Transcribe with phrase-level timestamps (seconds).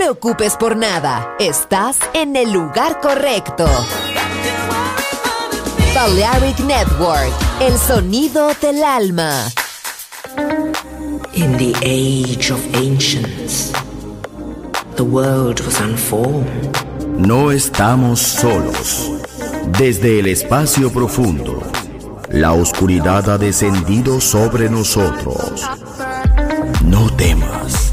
[0.00, 1.36] preocupes por nada.
[1.38, 3.66] Estás en el lugar correcto.
[5.94, 9.44] Balearic Network, el sonido del alma.
[11.34, 13.72] In the age of ancients,
[14.96, 16.74] the world was unformed.
[17.18, 19.10] No estamos solos.
[19.78, 21.62] Desde el espacio profundo,
[22.30, 25.68] la oscuridad ha descendido sobre nosotros.
[26.86, 27.92] No temas.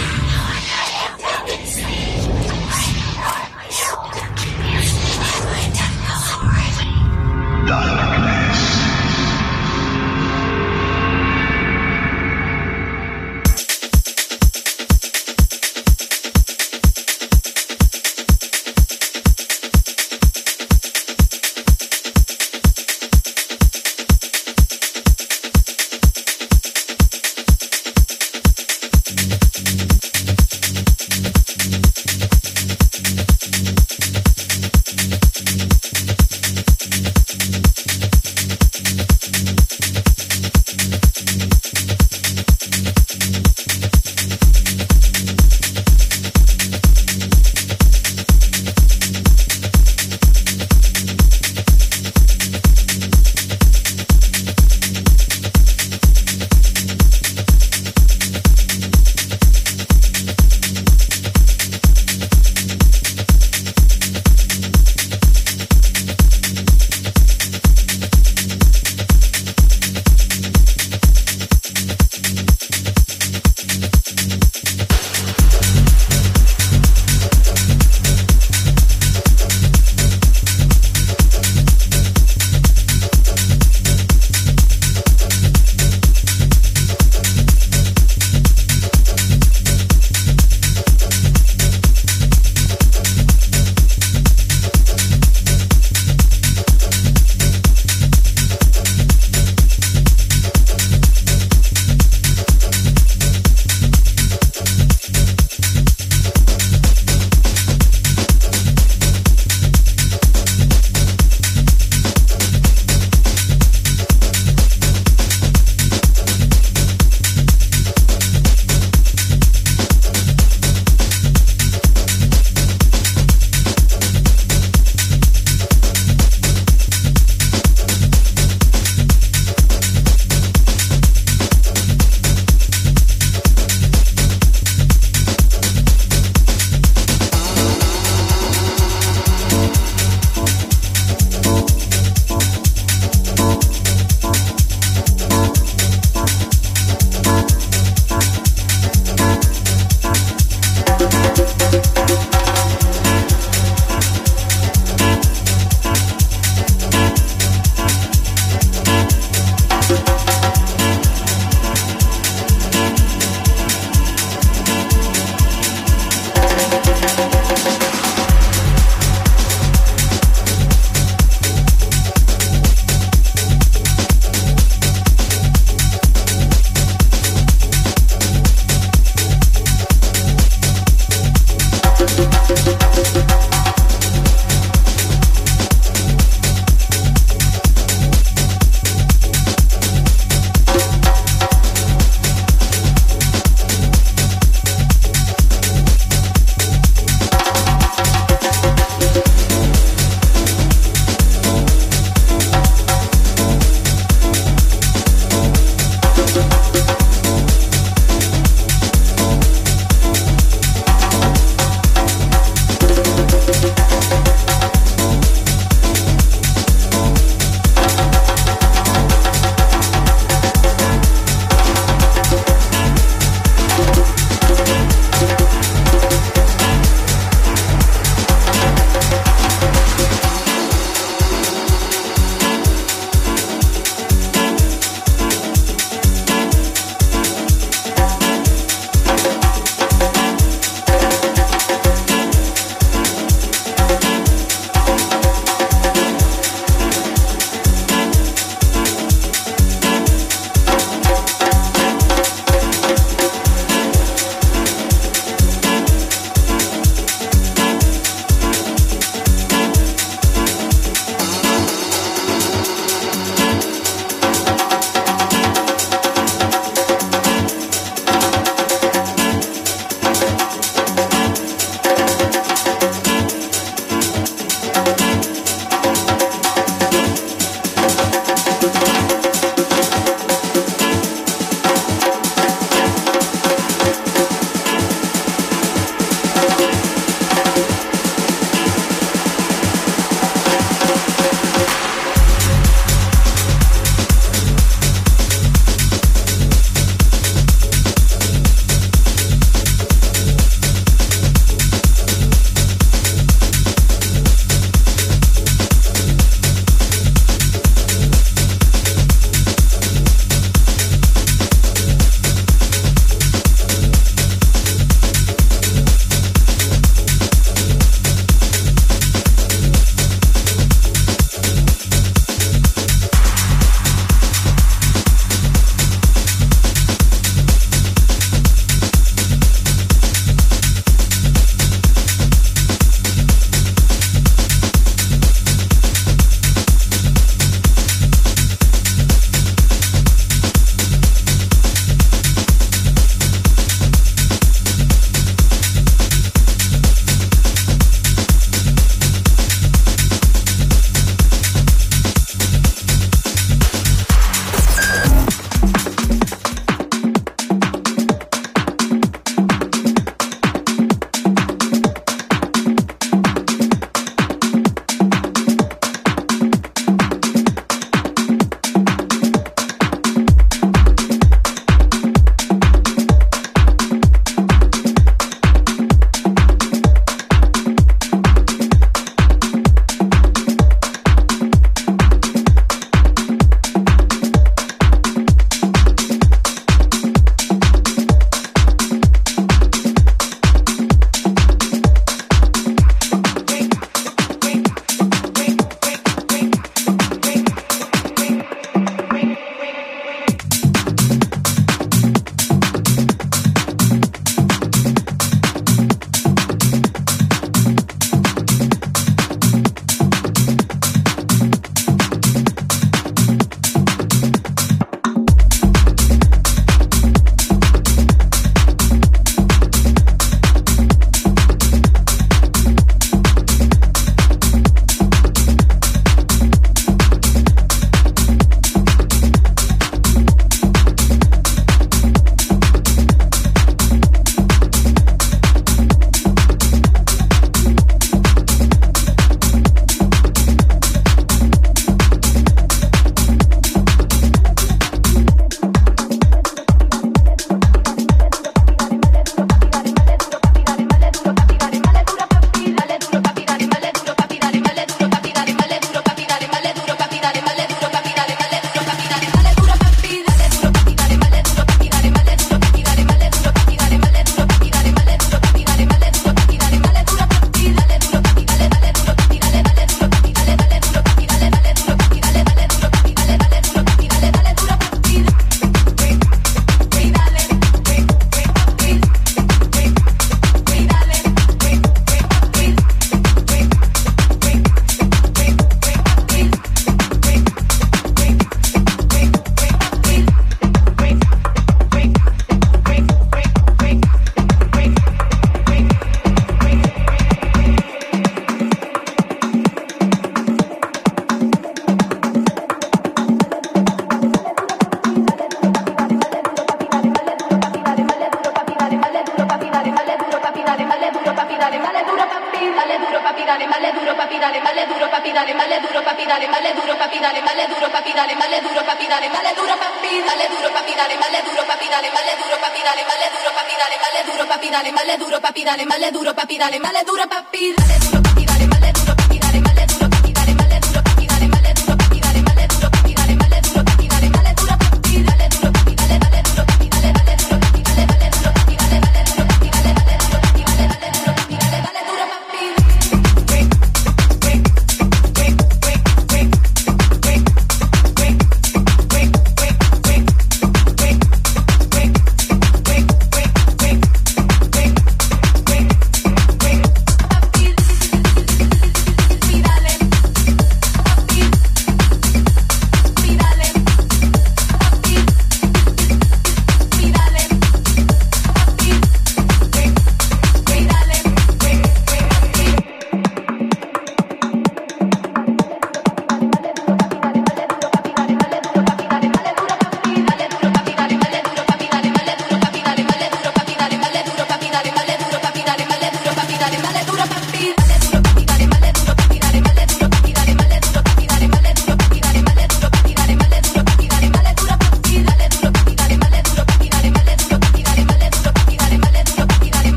[526.61, 527.00] dale, dale.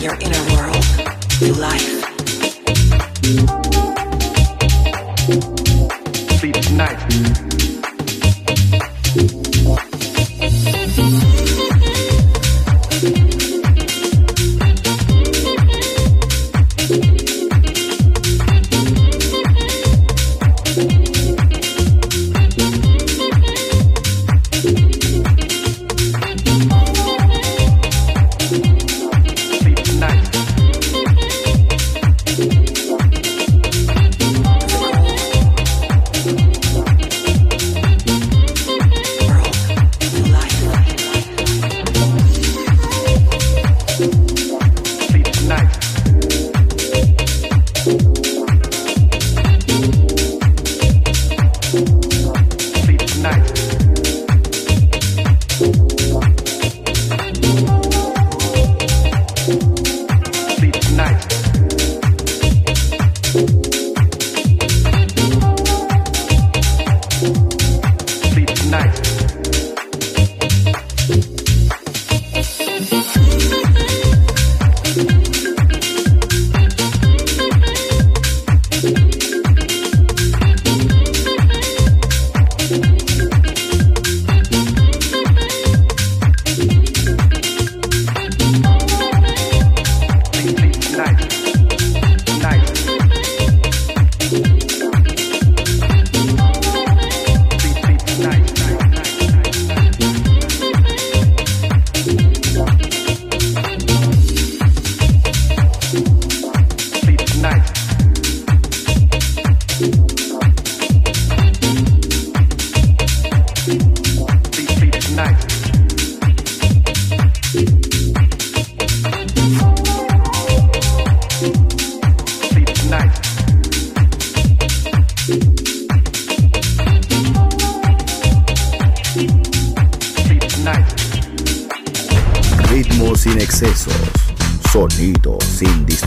[0.00, 0.82] your inner world
[1.38, 2.00] to life.
[6.38, 7.39] Sleep tonight.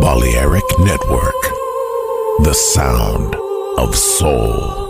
[0.00, 1.42] Balearic Network,
[2.38, 3.36] the sound
[3.76, 4.89] of soul.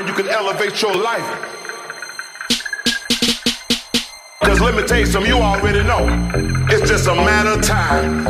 [0.00, 1.26] Mind, you can elevate your life.
[4.42, 6.06] Cause let me tell you something, you already know.
[6.70, 8.24] It's just a matter of time.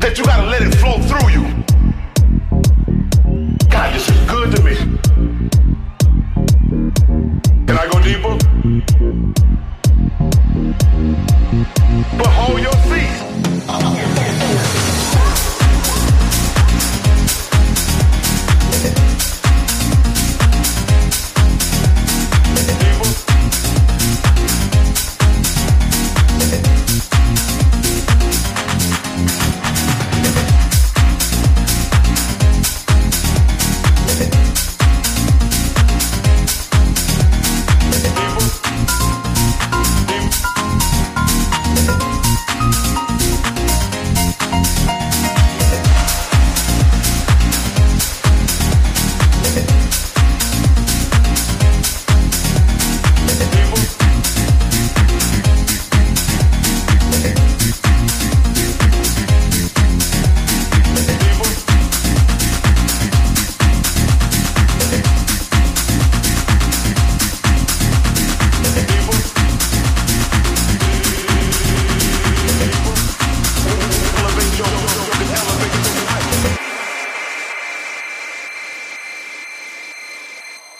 [0.00, 1.42] That you gotta let it flow through you.
[3.68, 4.76] God, this is good to me.
[7.66, 8.55] Can I go deeper?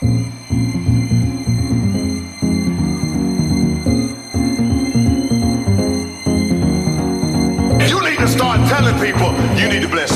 [0.03, 0.09] You
[8.03, 10.16] need to start telling people you need to bless